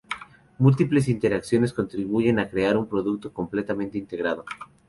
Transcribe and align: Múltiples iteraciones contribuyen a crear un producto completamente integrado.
Múltiples 0.57 1.07
iteraciones 1.07 1.73
contribuyen 1.73 2.39
a 2.39 2.49
crear 2.49 2.75
un 2.75 2.87
producto 2.89 3.31
completamente 3.31 3.99
integrado. 3.99 4.43